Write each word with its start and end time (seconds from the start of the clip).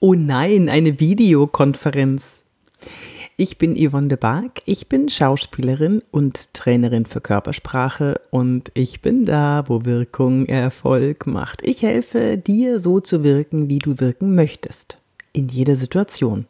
Oh 0.00 0.14
nein, 0.14 0.68
eine 0.68 1.00
Videokonferenz. 1.00 2.44
Ich 3.36 3.58
bin 3.58 3.74
Yvonne 3.76 4.06
de 4.06 4.16
Barg, 4.16 4.62
ich 4.64 4.88
bin 4.88 5.08
Schauspielerin 5.08 6.02
und 6.12 6.54
Trainerin 6.54 7.04
für 7.04 7.20
Körpersprache 7.20 8.20
und 8.30 8.70
ich 8.74 9.00
bin 9.00 9.24
da, 9.24 9.64
wo 9.66 9.84
Wirkung 9.84 10.46
Erfolg 10.46 11.26
macht. 11.26 11.62
Ich 11.64 11.82
helfe 11.82 12.38
dir 12.38 12.78
so 12.78 13.00
zu 13.00 13.24
wirken, 13.24 13.68
wie 13.68 13.80
du 13.80 13.98
wirken 13.98 14.36
möchtest. 14.36 14.98
In 15.32 15.48
jeder 15.48 15.74
Situation. 15.74 16.46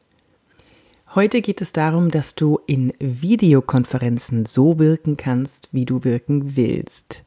Heute 1.15 1.41
geht 1.41 1.63
es 1.63 1.73
darum, 1.73 2.11
dass 2.11 2.35
du 2.35 2.61
in 2.67 2.93
Videokonferenzen 2.99 4.45
so 4.45 4.79
wirken 4.79 5.17
kannst, 5.17 5.71
wie 5.73 5.87
du 5.87 6.05
wirken 6.05 6.55
willst. 6.55 7.25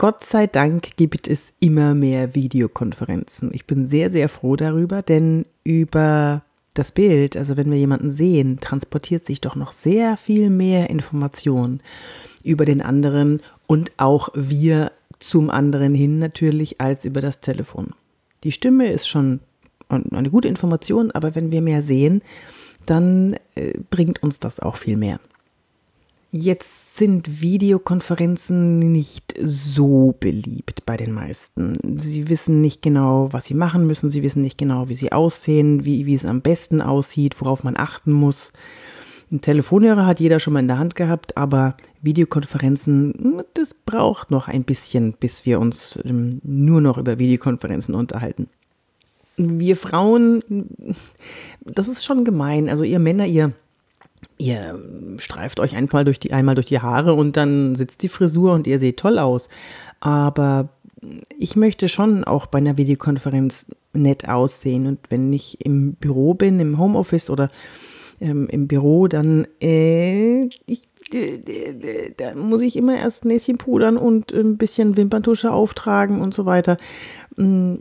Gott 0.00 0.24
sei 0.24 0.46
Dank 0.46 0.96
gibt 0.96 1.28
es 1.28 1.52
immer 1.60 1.94
mehr 1.94 2.34
Videokonferenzen. 2.34 3.50
Ich 3.52 3.66
bin 3.66 3.84
sehr, 3.84 4.08
sehr 4.08 4.30
froh 4.30 4.56
darüber, 4.56 5.02
denn 5.02 5.44
über 5.62 6.40
das 6.72 6.92
Bild, 6.92 7.36
also 7.36 7.58
wenn 7.58 7.70
wir 7.70 7.76
jemanden 7.76 8.10
sehen, 8.10 8.60
transportiert 8.62 9.26
sich 9.26 9.42
doch 9.42 9.56
noch 9.56 9.72
sehr 9.72 10.16
viel 10.16 10.48
mehr 10.48 10.88
Information 10.88 11.80
über 12.42 12.64
den 12.64 12.80
anderen 12.80 13.42
und 13.66 13.92
auch 13.98 14.30
wir 14.32 14.92
zum 15.18 15.50
anderen 15.50 15.94
hin 15.94 16.18
natürlich 16.18 16.80
als 16.80 17.04
über 17.04 17.20
das 17.20 17.40
Telefon. 17.40 17.90
Die 18.42 18.52
Stimme 18.52 18.90
ist 18.90 19.06
schon 19.06 19.40
eine 19.90 20.30
gute 20.30 20.48
Information, 20.48 21.10
aber 21.10 21.34
wenn 21.34 21.50
wir 21.50 21.60
mehr 21.60 21.82
sehen, 21.82 22.22
dann 22.86 23.36
äh, 23.54 23.74
bringt 23.90 24.22
uns 24.22 24.40
das 24.40 24.60
auch 24.60 24.78
viel 24.78 24.96
mehr. 24.96 25.20
Jetzt 26.32 26.96
sind 26.96 27.40
Videokonferenzen 27.40 28.78
nicht 28.78 29.34
so 29.42 30.14
beliebt 30.20 30.86
bei 30.86 30.96
den 30.96 31.10
meisten. 31.10 31.76
Sie 31.98 32.28
wissen 32.28 32.60
nicht 32.60 32.82
genau, 32.82 33.32
was 33.32 33.46
sie 33.46 33.54
machen 33.54 33.84
müssen, 33.84 34.10
sie 34.10 34.22
wissen 34.22 34.42
nicht 34.42 34.56
genau, 34.56 34.88
wie 34.88 34.94
sie 34.94 35.10
aussehen, 35.10 35.84
wie, 35.84 36.06
wie 36.06 36.14
es 36.14 36.24
am 36.24 36.40
besten 36.40 36.82
aussieht, 36.82 37.40
worauf 37.40 37.64
man 37.64 37.76
achten 37.76 38.12
muss. 38.12 38.52
Ein 39.32 39.40
Telefonhörer 39.40 40.06
hat 40.06 40.20
jeder 40.20 40.38
schon 40.38 40.52
mal 40.52 40.60
in 40.60 40.68
der 40.68 40.78
Hand 40.78 40.94
gehabt, 40.94 41.36
aber 41.36 41.76
Videokonferenzen, 42.00 43.42
das 43.54 43.74
braucht 43.74 44.30
noch 44.30 44.46
ein 44.46 44.62
bisschen, 44.62 45.14
bis 45.18 45.46
wir 45.46 45.58
uns 45.58 45.98
ähm, 46.04 46.40
nur 46.44 46.80
noch 46.80 46.96
über 46.96 47.18
Videokonferenzen 47.18 47.94
unterhalten. 47.94 48.48
Wir 49.36 49.76
Frauen, 49.76 50.44
das 51.64 51.88
ist 51.88 52.04
schon 52.04 52.24
gemein. 52.24 52.68
Also 52.68 52.84
ihr 52.84 52.98
Männer, 53.00 53.26
ihr 53.26 53.52
ihr 54.38 54.78
streift 55.18 55.60
euch 55.60 55.76
einmal 55.76 56.04
durch 56.04 56.18
die, 56.18 56.32
einmal 56.32 56.54
durch 56.54 56.66
die 56.66 56.80
Haare 56.80 57.14
und 57.14 57.36
dann 57.36 57.74
sitzt 57.74 58.02
die 58.02 58.08
Frisur 58.08 58.52
und 58.52 58.66
ihr 58.66 58.78
seht 58.78 58.98
toll 58.98 59.18
aus. 59.18 59.48
Aber 60.00 60.70
ich 61.38 61.56
möchte 61.56 61.88
schon 61.88 62.24
auch 62.24 62.46
bei 62.46 62.58
einer 62.58 62.76
Videokonferenz 62.76 63.74
nett 63.92 64.28
aussehen. 64.28 64.86
Und 64.86 64.98
wenn 65.08 65.32
ich 65.32 65.64
im 65.64 65.94
Büro 65.94 66.34
bin, 66.34 66.60
im 66.60 66.78
Homeoffice 66.78 67.30
oder 67.30 67.48
ähm, 68.20 68.48
im 68.48 68.68
Büro, 68.68 69.08
dann 69.08 69.46
äh, 69.62 70.44
ich, 70.66 70.82
da 72.16 72.34
muss 72.34 72.62
ich 72.62 72.76
immer 72.76 72.96
erst 72.96 73.24
Näschen 73.24 73.58
pudern 73.58 73.96
und 73.96 74.32
ein 74.32 74.58
bisschen 74.58 74.96
Wimperntusche 74.96 75.50
auftragen 75.50 76.20
und 76.20 76.34
so 76.34 76.46
weiter. 76.46 76.76
Mm, 77.36 77.74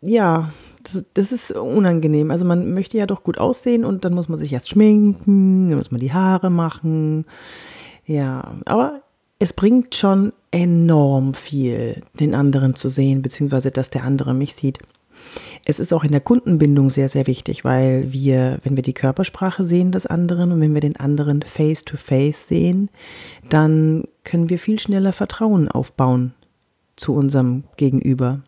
ja, 0.00 0.52
das, 0.84 1.04
das, 1.14 1.32
ist 1.32 1.52
unangenehm. 1.52 2.30
Also 2.30 2.44
man 2.44 2.72
möchte 2.74 2.98
ja 2.98 3.06
doch 3.06 3.24
gut 3.24 3.38
aussehen 3.38 3.84
und 3.84 4.04
dann 4.04 4.14
muss 4.14 4.28
man 4.28 4.38
sich 4.38 4.52
erst 4.52 4.70
schminken, 4.70 5.68
dann 5.68 5.78
muss 5.78 5.90
man 5.90 6.00
die 6.00 6.12
Haare 6.12 6.50
machen. 6.50 7.26
Ja, 8.06 8.54
aber 8.64 9.02
es 9.38 9.52
bringt 9.52 9.94
schon 9.94 10.32
enorm 10.50 11.34
viel, 11.34 12.02
den 12.20 12.34
anderen 12.34 12.74
zu 12.74 12.88
sehen, 12.88 13.22
beziehungsweise 13.22 13.70
dass 13.70 13.90
der 13.90 14.04
andere 14.04 14.34
mich 14.34 14.54
sieht. 14.54 14.78
Es 15.64 15.78
ist 15.78 15.92
auch 15.92 16.04
in 16.04 16.10
der 16.10 16.20
Kundenbindung 16.20 16.90
sehr, 16.90 17.08
sehr 17.08 17.26
wichtig, 17.26 17.64
weil 17.64 18.12
wir, 18.12 18.58
wenn 18.64 18.76
wir 18.76 18.82
die 18.82 18.92
Körpersprache 18.92 19.64
sehen 19.64 19.92
des 19.92 20.06
anderen 20.06 20.52
und 20.52 20.60
wenn 20.60 20.74
wir 20.74 20.80
den 20.80 20.96
anderen 20.96 21.42
face 21.42 21.84
to 21.84 21.96
face 21.96 22.48
sehen, 22.48 22.90
dann 23.48 24.04
können 24.24 24.50
wir 24.50 24.58
viel 24.58 24.78
schneller 24.78 25.12
Vertrauen 25.12 25.68
aufbauen 25.68 26.34
zu 26.96 27.14
unserem 27.14 27.64
Gegenüber. 27.76 28.40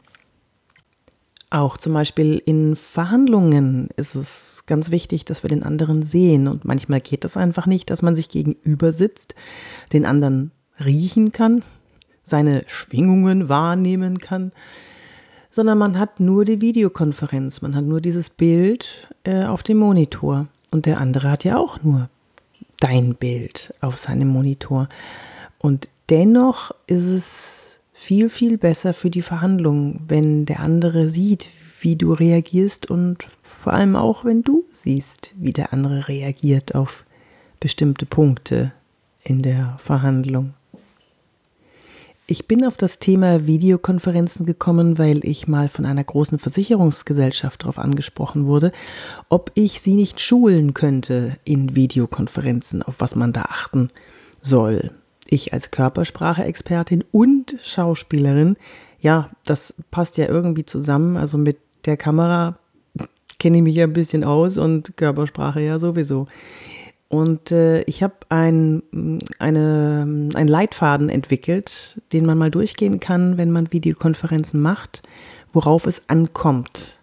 Auch 1.54 1.76
zum 1.76 1.92
Beispiel 1.92 2.42
in 2.44 2.74
Verhandlungen 2.74 3.86
ist 3.96 4.16
es 4.16 4.64
ganz 4.66 4.90
wichtig, 4.90 5.24
dass 5.24 5.44
wir 5.44 5.48
den 5.48 5.62
anderen 5.62 6.02
sehen. 6.02 6.48
Und 6.48 6.64
manchmal 6.64 7.00
geht 7.00 7.22
das 7.22 7.36
einfach 7.36 7.66
nicht, 7.66 7.90
dass 7.90 8.02
man 8.02 8.16
sich 8.16 8.28
gegenüber 8.28 8.90
sitzt, 8.90 9.36
den 9.92 10.04
anderen 10.04 10.50
riechen 10.84 11.30
kann, 11.30 11.62
seine 12.24 12.64
Schwingungen 12.66 13.48
wahrnehmen 13.48 14.18
kann, 14.18 14.50
sondern 15.48 15.78
man 15.78 15.96
hat 15.96 16.18
nur 16.18 16.44
die 16.44 16.60
Videokonferenz, 16.60 17.62
man 17.62 17.76
hat 17.76 17.84
nur 17.84 18.00
dieses 18.00 18.30
Bild 18.30 19.08
äh, 19.22 19.44
auf 19.44 19.62
dem 19.62 19.76
Monitor. 19.76 20.48
Und 20.72 20.86
der 20.86 21.00
andere 21.00 21.30
hat 21.30 21.44
ja 21.44 21.56
auch 21.56 21.84
nur 21.84 22.08
dein 22.80 23.14
Bild 23.14 23.72
auf 23.80 23.96
seinem 23.98 24.26
Monitor. 24.26 24.88
Und 25.58 25.88
dennoch 26.10 26.72
ist 26.88 27.06
es 27.06 27.78
viel, 28.04 28.28
viel 28.28 28.58
besser 28.58 28.92
für 28.92 29.08
die 29.08 29.22
Verhandlungen, 29.22 30.00
wenn 30.06 30.44
der 30.44 30.60
andere 30.60 31.08
sieht, 31.08 31.48
wie 31.80 31.96
du 31.96 32.12
reagierst 32.12 32.90
und 32.90 33.28
vor 33.42 33.72
allem 33.72 33.96
auch, 33.96 34.26
wenn 34.26 34.42
du 34.42 34.64
siehst, 34.72 35.32
wie 35.38 35.52
der 35.52 35.72
andere 35.72 36.06
reagiert 36.06 36.74
auf 36.74 37.06
bestimmte 37.60 38.04
Punkte 38.04 38.72
in 39.22 39.40
der 39.40 39.76
Verhandlung. 39.78 40.52
Ich 42.26 42.46
bin 42.46 42.66
auf 42.66 42.76
das 42.76 42.98
Thema 42.98 43.46
Videokonferenzen 43.46 44.44
gekommen, 44.44 44.98
weil 44.98 45.24
ich 45.24 45.48
mal 45.48 45.68
von 45.68 45.86
einer 45.86 46.04
großen 46.04 46.38
Versicherungsgesellschaft 46.38 47.62
darauf 47.62 47.78
angesprochen 47.78 48.44
wurde, 48.44 48.72
ob 49.30 49.50
ich 49.54 49.80
sie 49.80 49.94
nicht 49.94 50.20
schulen 50.20 50.74
könnte 50.74 51.38
in 51.44 51.74
Videokonferenzen, 51.74 52.82
auf 52.82 52.96
was 52.98 53.14
man 53.14 53.32
da 53.32 53.42
achten 53.42 53.88
soll 54.42 54.90
ich 55.34 55.52
als 55.52 55.70
Körpersprache-Expertin 55.70 57.04
und 57.12 57.56
Schauspielerin, 57.62 58.56
ja, 59.00 59.28
das 59.44 59.74
passt 59.90 60.16
ja 60.16 60.26
irgendwie 60.28 60.64
zusammen. 60.64 61.16
Also 61.16 61.38
mit 61.38 61.58
der 61.84 61.96
Kamera 61.96 62.58
kenne 63.38 63.58
ich 63.58 63.62
mich 63.62 63.76
ja 63.76 63.84
ein 63.84 63.92
bisschen 63.92 64.24
aus 64.24 64.56
und 64.56 64.96
Körpersprache 64.96 65.60
ja 65.60 65.78
sowieso. 65.78 66.26
Und 67.08 67.52
äh, 67.52 67.82
ich 67.82 68.02
habe 68.02 68.14
ein, 68.28 68.82
eine, 69.38 70.30
einen 70.34 70.48
Leitfaden 70.48 71.08
entwickelt, 71.08 72.00
den 72.12 72.26
man 72.26 72.38
mal 72.38 72.50
durchgehen 72.50 72.98
kann, 72.98 73.36
wenn 73.36 73.50
man 73.50 73.70
Videokonferenzen 73.70 74.60
macht, 74.60 75.02
worauf 75.52 75.86
es 75.86 76.08
ankommt, 76.08 76.98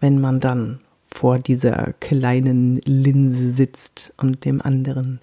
wenn 0.00 0.20
man 0.20 0.40
dann 0.40 0.78
vor 1.14 1.38
dieser 1.38 1.92
kleinen 2.00 2.80
Linse 2.84 3.50
sitzt 3.50 4.12
und 4.16 4.44
dem 4.44 4.60
anderen 4.60 5.20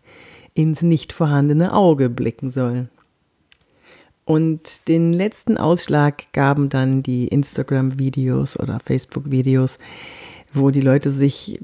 ins 0.53 0.81
nicht 0.81 1.13
vorhandene 1.13 1.73
Auge 1.73 2.09
blicken 2.09 2.51
soll. 2.51 2.89
Und 4.25 4.87
den 4.87 5.11
letzten 5.11 5.57
Ausschlag 5.57 6.31
gaben 6.31 6.69
dann 6.69 7.03
die 7.03 7.27
Instagram-Videos 7.27 8.57
oder 8.57 8.79
Facebook-Videos, 8.79 9.79
wo 10.53 10.69
die 10.69 10.81
Leute 10.81 11.09
sich, 11.09 11.59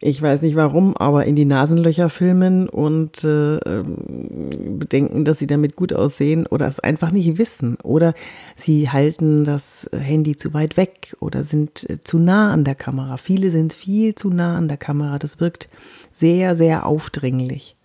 ich 0.00 0.20
weiß 0.20 0.42
nicht 0.42 0.56
warum, 0.56 0.96
aber 0.96 1.24
in 1.26 1.36
die 1.36 1.44
Nasenlöcher 1.44 2.10
filmen 2.10 2.68
und 2.68 3.22
äh, 3.22 3.60
bedenken, 3.62 5.24
dass 5.24 5.38
sie 5.38 5.46
damit 5.46 5.76
gut 5.76 5.92
aussehen 5.92 6.48
oder 6.48 6.66
es 6.66 6.80
einfach 6.80 7.12
nicht 7.12 7.38
wissen. 7.38 7.76
Oder 7.84 8.14
sie 8.56 8.90
halten 8.90 9.44
das 9.44 9.88
Handy 9.96 10.34
zu 10.34 10.54
weit 10.54 10.76
weg 10.76 11.14
oder 11.20 11.44
sind 11.44 11.88
äh, 11.88 12.02
zu 12.02 12.18
nah 12.18 12.52
an 12.52 12.64
der 12.64 12.74
Kamera. 12.74 13.18
Viele 13.18 13.52
sind 13.52 13.72
viel 13.72 14.16
zu 14.16 14.30
nah 14.30 14.56
an 14.56 14.66
der 14.66 14.78
Kamera. 14.78 15.20
Das 15.20 15.38
wirkt 15.38 15.68
sehr, 16.12 16.56
sehr 16.56 16.86
aufdringlich. 16.86 17.76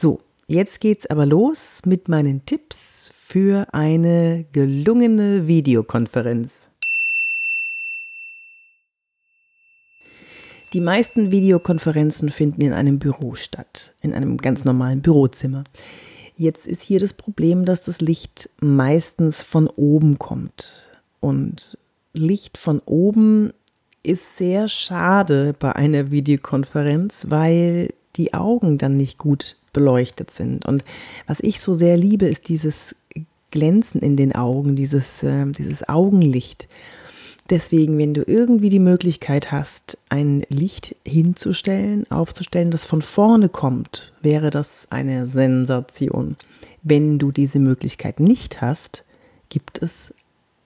So, 0.00 0.20
jetzt 0.46 0.80
geht's 0.80 1.06
aber 1.06 1.26
los 1.26 1.80
mit 1.84 2.08
meinen 2.08 2.46
Tipps 2.46 3.10
für 3.18 3.66
eine 3.72 4.44
gelungene 4.52 5.48
Videokonferenz. 5.48 6.66
Die 10.72 10.80
meisten 10.80 11.32
Videokonferenzen 11.32 12.30
finden 12.30 12.60
in 12.60 12.72
einem 12.74 13.00
Büro 13.00 13.34
statt, 13.34 13.92
in 14.00 14.14
einem 14.14 14.36
ganz 14.36 14.64
normalen 14.64 15.02
Bürozimmer. 15.02 15.64
Jetzt 16.36 16.68
ist 16.68 16.82
hier 16.82 17.00
das 17.00 17.12
Problem, 17.12 17.64
dass 17.64 17.82
das 17.82 18.00
Licht 18.00 18.50
meistens 18.60 19.42
von 19.42 19.66
oben 19.66 20.20
kommt. 20.20 20.90
Und 21.18 21.76
Licht 22.12 22.56
von 22.56 22.80
oben 22.86 23.52
ist 24.04 24.36
sehr 24.36 24.68
schade 24.68 25.56
bei 25.58 25.74
einer 25.74 26.12
Videokonferenz, 26.12 27.26
weil 27.30 27.92
die 28.14 28.34
Augen 28.34 28.78
dann 28.78 28.96
nicht 28.96 29.18
gut 29.18 29.57
beleuchtet 29.72 30.30
sind. 30.30 30.66
Und 30.66 30.84
was 31.26 31.40
ich 31.40 31.60
so 31.60 31.74
sehr 31.74 31.96
liebe, 31.96 32.26
ist 32.26 32.48
dieses 32.48 32.96
Glänzen 33.50 34.00
in 34.00 34.16
den 34.16 34.34
Augen, 34.34 34.76
dieses, 34.76 35.22
äh, 35.22 35.46
dieses 35.46 35.88
Augenlicht. 35.88 36.68
Deswegen, 37.50 37.96
wenn 37.96 38.12
du 38.12 38.22
irgendwie 38.26 38.68
die 38.68 38.78
Möglichkeit 38.78 39.50
hast, 39.50 39.96
ein 40.10 40.42
Licht 40.50 40.94
hinzustellen, 41.06 42.10
aufzustellen, 42.10 42.70
das 42.70 42.84
von 42.84 43.00
vorne 43.00 43.48
kommt, 43.48 44.12
wäre 44.20 44.50
das 44.50 44.88
eine 44.90 45.24
Sensation. 45.24 46.36
Wenn 46.82 47.18
du 47.18 47.32
diese 47.32 47.58
Möglichkeit 47.58 48.20
nicht 48.20 48.60
hast, 48.60 49.04
gibt 49.48 49.82
es 49.82 50.12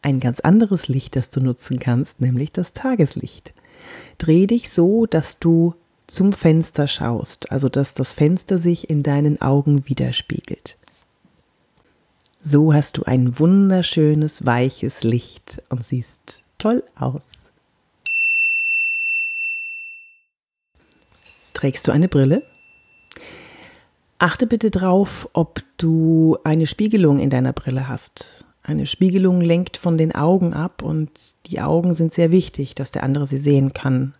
ein 0.02 0.18
ganz 0.18 0.40
anderes 0.40 0.88
Licht, 0.88 1.14
das 1.14 1.30
du 1.30 1.40
nutzen 1.40 1.78
kannst, 1.78 2.20
nämlich 2.20 2.50
das 2.50 2.72
Tageslicht. 2.72 3.52
Dreh 4.18 4.48
dich 4.48 4.70
so, 4.70 5.06
dass 5.06 5.38
du 5.38 5.74
zum 6.06 6.32
Fenster 6.32 6.86
schaust, 6.86 7.50
also 7.50 7.68
dass 7.68 7.94
das 7.94 8.12
Fenster 8.12 8.58
sich 8.58 8.90
in 8.90 9.02
deinen 9.02 9.40
Augen 9.40 9.88
widerspiegelt. 9.88 10.76
So 12.42 12.74
hast 12.74 12.98
du 12.98 13.04
ein 13.04 13.38
wunderschönes, 13.38 14.44
weiches 14.44 15.04
Licht 15.04 15.62
und 15.68 15.84
siehst 15.84 16.44
toll 16.58 16.82
aus. 16.96 17.22
Trägst 21.54 21.86
du 21.86 21.92
eine 21.92 22.08
Brille? 22.08 22.42
Achte 24.18 24.46
bitte 24.46 24.70
drauf, 24.70 25.28
ob 25.32 25.62
du 25.78 26.36
eine 26.42 26.66
Spiegelung 26.66 27.20
in 27.20 27.30
deiner 27.30 27.52
Brille 27.52 27.88
hast. 27.88 28.44
Eine 28.64 28.86
Spiegelung 28.86 29.40
lenkt 29.40 29.76
von 29.76 29.98
den 29.98 30.12
Augen 30.14 30.54
ab 30.54 30.82
und 30.82 31.10
die 31.46 31.60
Augen 31.60 31.94
sind 31.94 32.14
sehr 32.14 32.30
wichtig, 32.30 32.74
dass 32.74 32.90
der 32.90 33.02
andere 33.02 33.26
sie 33.26 33.38
sehen 33.38 33.72
kann. 33.72 34.14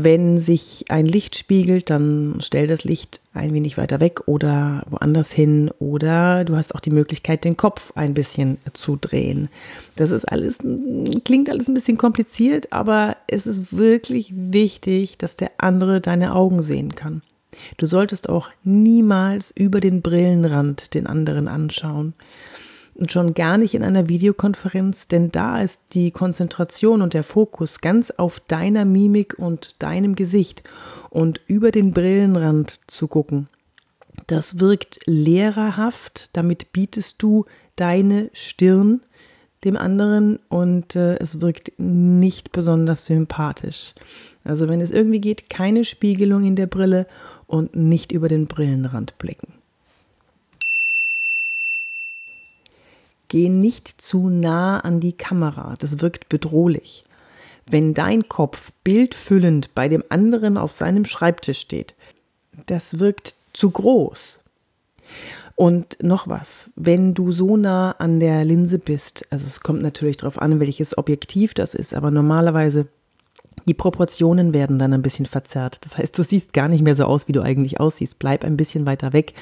Wenn 0.00 0.38
sich 0.38 0.84
ein 0.88 1.06
Licht 1.06 1.36
spiegelt, 1.36 1.90
dann 1.90 2.36
stell 2.40 2.66
das 2.66 2.84
Licht 2.84 3.20
ein 3.34 3.52
wenig 3.52 3.78
weiter 3.78 4.00
weg 4.00 4.26
oder 4.26 4.84
woanders 4.88 5.32
hin 5.32 5.70
oder 5.78 6.44
du 6.44 6.56
hast 6.56 6.74
auch 6.74 6.80
die 6.80 6.90
Möglichkeit, 6.90 7.44
den 7.44 7.56
Kopf 7.56 7.92
ein 7.94 8.14
bisschen 8.14 8.58
zu 8.72 8.96
drehen. 8.96 9.48
Das 9.96 10.10
ist 10.10 10.24
alles, 10.24 10.58
klingt 11.24 11.50
alles 11.50 11.68
ein 11.68 11.74
bisschen 11.74 11.98
kompliziert, 11.98 12.72
aber 12.72 13.16
es 13.26 13.46
ist 13.46 13.76
wirklich 13.76 14.32
wichtig, 14.34 15.18
dass 15.18 15.36
der 15.36 15.50
andere 15.58 16.00
deine 16.00 16.34
Augen 16.34 16.62
sehen 16.62 16.94
kann. 16.94 17.22
Du 17.76 17.86
solltest 17.86 18.28
auch 18.28 18.48
niemals 18.64 19.50
über 19.50 19.80
den 19.80 20.00
Brillenrand 20.02 20.94
den 20.94 21.06
anderen 21.06 21.48
anschauen 21.48 22.14
und 22.94 23.12
schon 23.12 23.34
gar 23.34 23.58
nicht 23.58 23.74
in 23.74 23.82
einer 23.82 24.08
Videokonferenz, 24.08 25.08
denn 25.08 25.30
da 25.32 25.62
ist 25.62 25.80
die 25.92 26.10
Konzentration 26.10 27.02
und 27.02 27.14
der 27.14 27.24
Fokus 27.24 27.80
ganz 27.80 28.10
auf 28.10 28.40
deiner 28.40 28.84
Mimik 28.84 29.38
und 29.38 29.74
deinem 29.78 30.14
Gesicht 30.14 30.62
und 31.10 31.40
über 31.46 31.70
den 31.70 31.92
Brillenrand 31.92 32.80
zu 32.86 33.08
gucken. 33.08 33.48
Das 34.26 34.60
wirkt 34.60 35.00
lehrerhaft, 35.06 36.30
damit 36.34 36.72
bietest 36.72 37.22
du 37.22 37.46
deine 37.76 38.30
Stirn 38.32 39.00
dem 39.64 39.76
anderen 39.76 40.38
und 40.48 40.96
äh, 40.96 41.16
es 41.18 41.40
wirkt 41.40 41.72
nicht 41.78 42.52
besonders 42.52 43.06
sympathisch. 43.06 43.94
Also 44.44 44.68
wenn 44.68 44.80
es 44.80 44.90
irgendwie 44.90 45.20
geht, 45.20 45.50
keine 45.50 45.84
Spiegelung 45.84 46.44
in 46.44 46.56
der 46.56 46.66
Brille 46.66 47.06
und 47.46 47.76
nicht 47.76 48.12
über 48.12 48.28
den 48.28 48.46
Brillenrand 48.46 49.18
blicken. 49.18 49.54
Geh 53.32 53.48
nicht 53.48 53.88
zu 53.88 54.28
nah 54.28 54.80
an 54.80 55.00
die 55.00 55.14
Kamera, 55.14 55.74
das 55.78 56.02
wirkt 56.02 56.28
bedrohlich. 56.28 57.02
Wenn 57.64 57.94
dein 57.94 58.28
Kopf 58.28 58.72
bildfüllend 58.84 59.74
bei 59.74 59.88
dem 59.88 60.04
anderen 60.10 60.58
auf 60.58 60.70
seinem 60.70 61.06
Schreibtisch 61.06 61.58
steht, 61.58 61.94
das 62.66 62.98
wirkt 62.98 63.36
zu 63.54 63.70
groß. 63.70 64.40
Und 65.54 65.96
noch 66.02 66.28
was, 66.28 66.72
wenn 66.76 67.14
du 67.14 67.32
so 67.32 67.56
nah 67.56 67.92
an 67.92 68.20
der 68.20 68.44
Linse 68.44 68.78
bist, 68.78 69.26
also 69.30 69.46
es 69.46 69.60
kommt 69.60 69.80
natürlich 69.80 70.18
darauf 70.18 70.38
an, 70.38 70.60
welches 70.60 70.98
Objektiv 70.98 71.54
das 71.54 71.74
ist, 71.74 71.94
aber 71.94 72.10
normalerweise 72.10 72.86
die 73.66 73.74
Proportionen 73.74 74.54
werden 74.54 74.78
dann 74.78 74.92
ein 74.92 75.02
bisschen 75.02 75.26
verzerrt. 75.26 75.78
Das 75.82 75.98
heißt, 75.98 76.16
du 76.18 76.22
siehst 76.22 76.52
gar 76.52 76.68
nicht 76.68 76.82
mehr 76.82 76.94
so 76.94 77.04
aus, 77.04 77.28
wie 77.28 77.32
du 77.32 77.42
eigentlich 77.42 77.80
aussiehst. 77.80 78.18
Bleib 78.18 78.44
ein 78.44 78.56
bisschen 78.56 78.86
weiter 78.86 79.12
weg. 79.12 79.34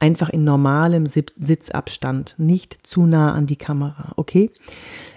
Einfach 0.00 0.28
in 0.28 0.44
normalem 0.44 1.06
Sitzabstand. 1.06 2.34
Nicht 2.38 2.86
zu 2.86 3.06
nah 3.06 3.32
an 3.32 3.46
die 3.46 3.56
Kamera. 3.56 4.12
Okay? 4.16 4.50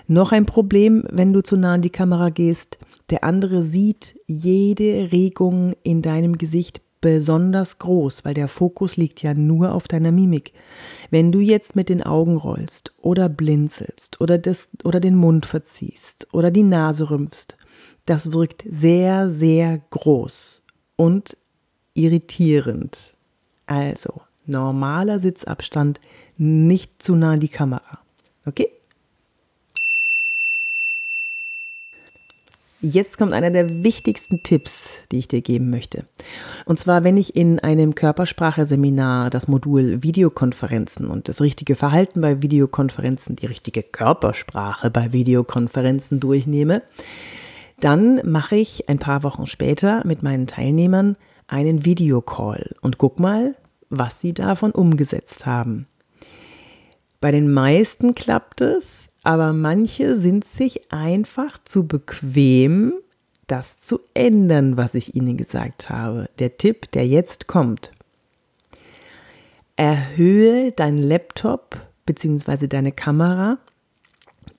Noch 0.07 0.31
ein 0.31 0.45
Problem, 0.45 1.03
wenn 1.09 1.33
du 1.33 1.41
zu 1.41 1.55
nah 1.55 1.75
an 1.75 1.81
die 1.81 1.89
Kamera 1.89 2.29
gehst. 2.29 2.79
Der 3.09 3.23
andere 3.23 3.63
sieht 3.63 4.19
jede 4.25 5.11
Regung 5.11 5.73
in 5.83 6.01
deinem 6.01 6.37
Gesicht 6.37 6.81
besonders 7.01 7.79
groß, 7.79 8.25
weil 8.25 8.33
der 8.33 8.47
Fokus 8.47 8.97
liegt 8.97 9.23
ja 9.23 9.33
nur 9.33 9.73
auf 9.73 9.87
deiner 9.87 10.11
Mimik. 10.11 10.53
Wenn 11.09 11.31
du 11.31 11.39
jetzt 11.39 11.75
mit 11.75 11.89
den 11.89 12.03
Augen 12.03 12.35
rollst 12.35 12.93
oder 12.97 13.29
blinzelst 13.29 14.19
oder, 14.19 14.37
das, 14.37 14.69
oder 14.83 14.99
den 14.99 15.15
Mund 15.15 15.45
verziehst 15.45 16.27
oder 16.33 16.51
die 16.51 16.63
Nase 16.63 17.09
rümpfst, 17.09 17.55
das 18.05 18.31
wirkt 18.31 18.65
sehr, 18.69 19.29
sehr 19.29 19.81
groß 19.89 20.61
und 20.95 21.37
irritierend. 21.93 23.13
Also, 23.65 24.21
normaler 24.45 25.19
Sitzabstand, 25.19 25.99
nicht 26.37 27.03
zu 27.03 27.15
nah 27.15 27.37
die 27.37 27.49
Kamera. 27.49 27.99
Okay? 28.45 28.69
Jetzt 32.81 33.17
kommt 33.17 33.33
einer 33.33 33.51
der 33.51 33.83
wichtigsten 33.83 34.41
Tipps, 34.41 35.03
die 35.11 35.19
ich 35.19 35.27
dir 35.27 35.41
geben 35.41 35.69
möchte. 35.69 36.05
Und 36.63 36.79
zwar, 36.79 37.03
wenn 37.03 37.17
ich 37.17 37.35
in 37.35 37.59
einem 37.59 37.93
Körpersprache-Seminar 37.93 39.29
das 39.29 39.49
Modul 39.49 40.01
Videokonferenzen 40.01 41.05
und 41.05 41.27
das 41.27 41.41
richtige 41.41 41.75
Verhalten 41.75 42.21
bei 42.21 42.41
Videokonferenzen, 42.41 43.35
die 43.35 43.47
richtige 43.47 43.83
Körpersprache 43.83 44.89
bei 44.89 45.11
Videokonferenzen 45.11 46.21
durchnehme, 46.21 46.81
dann 47.79 48.21
mache 48.23 48.55
ich 48.55 48.89
ein 48.89 48.99
paar 48.99 49.23
Wochen 49.23 49.47
später 49.47 50.05
mit 50.05 50.23
meinen 50.23 50.47
Teilnehmern 50.47 51.15
einen 51.47 51.85
Videocall 51.85 52.75
und 52.81 52.97
guck 52.97 53.19
mal, 53.19 53.55
was 53.89 54.19
sie 54.19 54.33
davon 54.33 54.71
umgesetzt 54.71 55.45
haben. 55.45 55.87
Bei 57.21 57.31
den 57.31 57.51
meisten 57.51 58.15
klappt 58.15 58.61
es, 58.61 59.09
aber 59.23 59.51
manche 59.51 60.15
sind 60.15 60.45
sich 60.45 60.91
einfach 60.93 61.57
zu 61.63 61.87
bequem, 61.87 62.93
das 63.47 63.79
zu 63.79 63.99
ändern, 64.13 64.77
was 64.77 64.95
ich 64.95 65.15
ihnen 65.15 65.35
gesagt 65.35 65.89
habe. 65.89 66.29
Der 66.39 66.57
Tipp, 66.57 66.91
der 66.91 67.07
jetzt 67.07 67.47
kommt. 67.47 67.91
Erhöhe 69.75 70.71
dein 70.71 70.97
Laptop 70.97 71.79
bzw. 72.05 72.67
deine 72.67 72.91
Kamera 72.91 73.57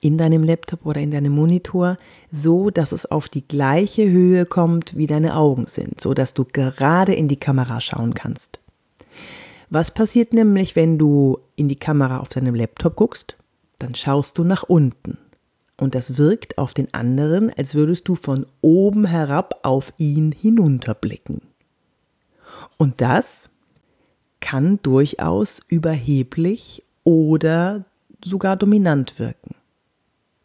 in 0.01 0.17
deinem 0.17 0.43
Laptop 0.43 0.85
oder 0.85 0.99
in 0.99 1.11
deinem 1.11 1.31
Monitor, 1.33 1.97
so 2.31 2.71
dass 2.71 2.91
es 2.91 3.05
auf 3.05 3.29
die 3.29 3.47
gleiche 3.47 4.09
Höhe 4.09 4.45
kommt, 4.45 4.97
wie 4.97 5.07
deine 5.07 5.37
Augen 5.37 5.67
sind, 5.67 6.01
so 6.01 6.13
dass 6.13 6.33
du 6.33 6.43
gerade 6.43 7.13
in 7.13 7.27
die 7.27 7.39
Kamera 7.39 7.79
schauen 7.79 8.15
kannst. 8.15 8.59
Was 9.69 9.91
passiert 9.91 10.33
nämlich, 10.33 10.75
wenn 10.75 10.97
du 10.97 11.39
in 11.55 11.69
die 11.69 11.77
Kamera 11.77 12.19
auf 12.19 12.29
deinem 12.29 12.55
Laptop 12.55 12.95
guckst? 12.97 13.37
Dann 13.79 13.95
schaust 13.95 14.37
du 14.37 14.43
nach 14.43 14.63
unten. 14.63 15.17
Und 15.77 15.95
das 15.95 16.17
wirkt 16.17 16.57
auf 16.57 16.73
den 16.73 16.93
anderen, 16.93 17.51
als 17.53 17.73
würdest 17.73 18.07
du 18.07 18.15
von 18.15 18.45
oben 18.61 19.05
herab 19.05 19.59
auf 19.63 19.93
ihn 19.97 20.31
hinunterblicken. 20.31 21.41
Und 22.77 23.01
das 23.01 23.49
kann 24.39 24.79
durchaus 24.83 25.61
überheblich 25.67 26.83
oder 27.03 27.85
sogar 28.23 28.57
dominant 28.57 29.19
wirken. 29.19 29.55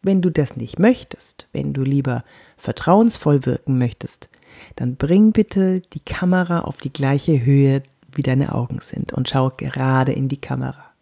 Wenn 0.07 0.21
du 0.21 0.31
das 0.31 0.55
nicht 0.55 0.79
möchtest, 0.79 1.49
wenn 1.51 1.73
du 1.73 1.83
lieber 1.83 2.23
vertrauensvoll 2.55 3.45
wirken 3.45 3.77
möchtest, 3.77 4.29
dann 4.77 4.95
bring 4.95 5.33
bitte 5.33 5.81
die 5.81 5.99
Kamera 5.99 6.61
auf 6.61 6.77
die 6.77 6.93
gleiche 6.93 7.45
Höhe, 7.45 7.83
wie 8.13 8.21
deine 8.21 8.55
Augen 8.55 8.79
sind 8.79 9.11
und 9.11 9.27
schau 9.27 9.49
gerade 9.49 10.13
in 10.13 10.29
die 10.29 10.39
Kamera. 10.39 10.93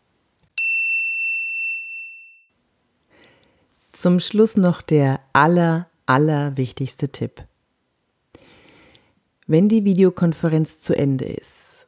Zum 3.91 4.19
Schluss 4.19 4.57
noch 4.57 4.81
der 4.81 5.19
aller, 5.33 5.87
aller 6.07 6.57
wichtigste 6.57 7.09
Tipp. 7.09 7.43
Wenn 9.45 9.69
die 9.69 9.85
Videokonferenz 9.85 10.79
zu 10.79 10.97
Ende 10.97 11.25
ist, 11.25 11.85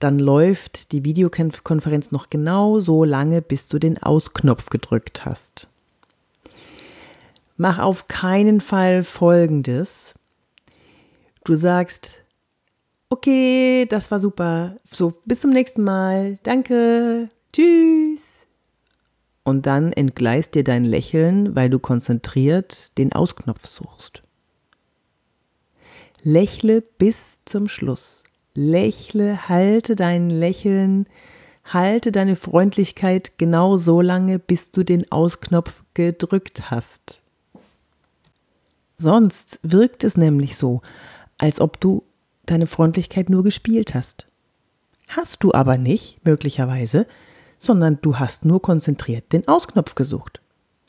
dann 0.00 0.18
läuft 0.18 0.92
die 0.92 1.02
Videokonferenz 1.02 2.10
noch 2.10 2.28
genau 2.28 2.78
so 2.80 3.04
lange, 3.04 3.40
bis 3.40 3.68
du 3.68 3.78
den 3.78 3.96
Ausknopf 4.02 4.68
gedrückt 4.68 5.24
hast. 5.24 5.71
Mach 7.62 7.78
auf 7.78 8.08
keinen 8.08 8.60
Fall 8.60 9.04
Folgendes. 9.04 10.16
Du 11.44 11.54
sagst, 11.54 12.24
okay, 13.08 13.86
das 13.88 14.10
war 14.10 14.18
super. 14.18 14.78
So, 14.90 15.12
bis 15.26 15.42
zum 15.42 15.50
nächsten 15.50 15.84
Mal. 15.84 16.40
Danke. 16.42 17.28
Tschüss. 17.52 18.48
Und 19.44 19.66
dann 19.66 19.92
entgleist 19.92 20.56
dir 20.56 20.64
dein 20.64 20.84
Lächeln, 20.84 21.54
weil 21.54 21.70
du 21.70 21.78
konzentriert 21.78 22.98
den 22.98 23.12
Ausknopf 23.12 23.64
suchst. 23.64 24.24
Lächle 26.24 26.80
bis 26.80 27.36
zum 27.44 27.68
Schluss. 27.68 28.24
Lächle, 28.54 29.48
halte 29.48 29.94
dein 29.94 30.30
Lächeln, 30.30 31.06
halte 31.62 32.10
deine 32.10 32.34
Freundlichkeit 32.34 33.38
genau 33.38 33.76
so 33.76 34.00
lange, 34.00 34.40
bis 34.40 34.72
du 34.72 34.82
den 34.82 35.12
Ausknopf 35.12 35.84
gedrückt 35.94 36.72
hast. 36.72 37.21
Sonst 39.02 39.58
wirkt 39.64 40.04
es 40.04 40.16
nämlich 40.16 40.56
so, 40.56 40.80
als 41.36 41.60
ob 41.60 41.80
du 41.80 42.04
deine 42.46 42.68
Freundlichkeit 42.68 43.30
nur 43.30 43.42
gespielt 43.42 43.94
hast. 43.94 44.28
Hast 45.08 45.42
du 45.42 45.52
aber 45.52 45.76
nicht, 45.76 46.24
möglicherweise, 46.24 47.08
sondern 47.58 47.98
du 48.00 48.20
hast 48.20 48.44
nur 48.44 48.62
konzentriert 48.62 49.32
den 49.32 49.48
Ausknopf 49.48 49.96
gesucht. 49.96 50.40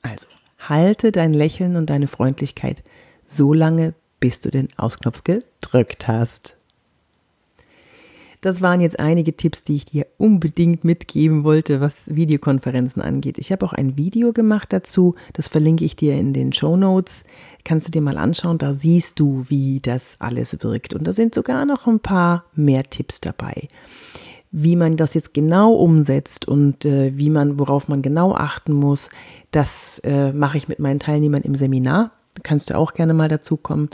Also 0.04 0.28
halte 0.60 1.12
dein 1.12 1.34
Lächeln 1.34 1.76
und 1.76 1.90
deine 1.90 2.08
Freundlichkeit 2.08 2.84
so 3.26 3.52
lange, 3.52 3.96
bis 4.20 4.42
du 4.42 4.52
den 4.52 4.68
Ausknopf 4.78 5.24
gedrückt 5.24 6.08
hast. 6.08 6.56
Das 8.44 8.62
waren 8.62 8.82
jetzt 8.82 9.00
einige 9.00 9.38
Tipps, 9.38 9.64
die 9.64 9.78
ich 9.78 9.86
dir 9.86 10.06
unbedingt 10.18 10.84
mitgeben 10.84 11.46
wollte, 11.46 11.80
was 11.80 12.14
Videokonferenzen 12.14 13.02
angeht. 13.02 13.38
Ich 13.38 13.54
habe 13.54 13.66
auch 13.66 13.72
ein 13.72 13.96
Video 13.96 14.34
gemacht 14.34 14.74
dazu, 14.74 15.16
das 15.32 15.48
verlinke 15.48 15.86
ich 15.86 15.96
dir 15.96 16.16
in 16.16 16.34
den 16.34 16.52
Show 16.52 16.76
Notes. 16.76 17.24
Kannst 17.64 17.88
du 17.88 17.92
dir 17.92 18.02
mal 18.02 18.18
anschauen, 18.18 18.58
da 18.58 18.74
siehst 18.74 19.22
du, 19.22 19.46
wie 19.48 19.80
das 19.80 20.18
alles 20.20 20.62
wirkt. 20.62 20.94
Und 20.94 21.06
da 21.06 21.14
sind 21.14 21.34
sogar 21.34 21.66
noch 21.66 21.88
ein 21.88 22.02
paar 22.02 22.44
mehr 22.54 22.84
Tipps 22.84 23.22
dabei. 23.22 23.70
Wie 24.52 24.76
man 24.76 24.98
das 24.98 25.14
jetzt 25.14 25.34
genau 25.34 25.72
umsetzt 25.72 26.46
und 26.46 26.84
äh, 26.84 27.14
wie 27.16 27.30
man, 27.30 27.60
worauf 27.60 27.88
man 27.88 28.02
genau 28.02 28.36
achten 28.36 28.74
muss, 28.74 29.10
das 29.52 30.00
äh, 30.00 30.34
mache 30.34 30.58
ich 30.58 30.68
mit 30.68 30.80
meinen 30.80 31.00
Teilnehmern 31.00 31.44
im 31.44 31.56
Seminar. 31.56 32.12
Da 32.36 32.42
kannst 32.44 32.70
du 32.70 32.78
auch 32.78 32.94
gerne 32.94 33.14
mal 33.14 33.30
dazu 33.30 33.56
kommen. 33.56 33.90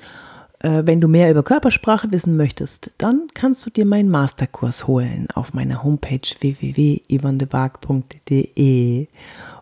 Äh, 0.60 0.84
wenn 0.86 1.00
du 1.00 1.08
mehr 1.08 1.32
über 1.32 1.44
Körpersprache 1.44 2.12
wissen 2.12 2.36
möchtest, 2.36 2.92
dann 2.98 3.28
kannst 3.34 3.66
du 3.66 3.70
dir 3.70 3.86
meinen 3.86 4.10
Masterkurs 4.10 4.88
holen 4.88 5.28
auf 5.34 5.54
meiner 5.54 5.84
Homepage 5.84 6.20
www.yvonnebark.de. 6.40 9.08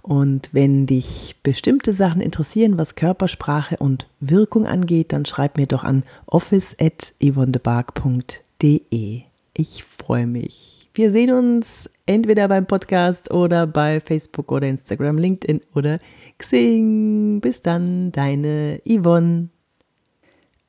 Und 0.01 0.49
wenn 0.53 0.87
dich 0.87 1.35
bestimmte 1.43 1.93
Sachen 1.93 2.21
interessieren, 2.21 2.77
was 2.77 2.95
Körpersprache 2.95 3.77
und 3.77 4.07
Wirkung 4.19 4.65
angeht, 4.65 5.13
dann 5.13 5.25
schreib 5.25 5.57
mir 5.57 5.67
doch 5.67 5.83
an 5.83 6.03
office.yvonnebark.de. 6.25 9.21
Ich 9.53 9.83
freue 9.83 10.27
mich. 10.27 10.89
Wir 10.93 11.11
sehen 11.11 11.31
uns 11.31 11.89
entweder 12.07 12.47
beim 12.47 12.65
Podcast 12.65 13.29
oder 13.29 13.67
bei 13.67 13.99
Facebook 13.99 14.51
oder 14.51 14.65
Instagram, 14.67 15.19
LinkedIn 15.19 15.61
oder 15.75 15.99
Xing. 16.39 17.39
Bis 17.39 17.61
dann, 17.61 18.11
deine 18.11 18.81
Yvonne. 18.87 19.49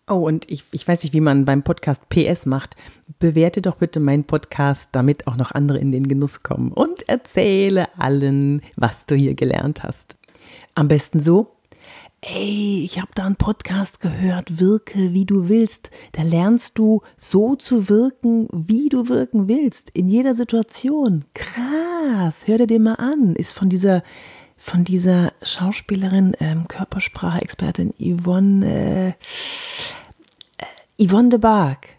Oh, 0.08 0.26
und 0.26 0.50
ich, 0.50 0.64
ich 0.72 0.88
weiß 0.88 1.02
nicht, 1.02 1.12
wie 1.12 1.20
man 1.20 1.44
beim 1.44 1.62
Podcast 1.62 2.08
PS 2.08 2.46
macht. 2.46 2.76
Bewerte 3.18 3.60
doch 3.60 3.76
bitte 3.76 4.00
meinen 4.00 4.24
Podcast, 4.24 4.90
damit 4.92 5.26
auch 5.26 5.36
noch 5.36 5.52
andere 5.52 5.78
in 5.78 5.92
den 5.92 6.08
Genuss 6.08 6.42
kommen. 6.42 6.72
Und 6.72 7.08
erzähle 7.08 7.88
allen, 7.98 8.62
was 8.76 9.04
du 9.04 9.14
hier 9.14 9.34
gelernt 9.34 9.82
hast. 9.82 10.16
Am 10.74 10.88
besten 10.88 11.20
so. 11.20 11.54
Ey, 12.20 12.82
ich 12.84 12.98
habe 12.98 13.10
da 13.14 13.26
einen 13.26 13.36
Podcast 13.36 14.00
gehört, 14.00 14.58
wirke 14.58 15.12
wie 15.12 15.26
du 15.26 15.48
willst. 15.48 15.90
Da 16.12 16.22
lernst 16.22 16.78
du 16.78 17.02
so 17.16 17.54
zu 17.54 17.88
wirken, 17.88 18.48
wie 18.52 18.88
du 18.88 19.08
wirken 19.08 19.46
willst. 19.46 19.90
In 19.90 20.08
jeder 20.08 20.34
Situation. 20.34 21.26
Krass, 21.34 22.46
hör 22.48 22.58
dir 22.58 22.66
den 22.66 22.82
mal 22.82 22.94
an. 22.94 23.36
Ist 23.36 23.52
von 23.52 23.68
dieser 23.68 24.02
von 24.58 24.82
dieser 24.82 25.32
Schauspielerin, 25.42 26.36
ähm, 26.40 26.66
Körpersprache-Expertin 26.66 27.94
Yvonne, 27.98 28.66
äh, 28.66 29.12
Yvonne 31.00 31.28
de 31.28 31.36
Barg. 31.36 31.97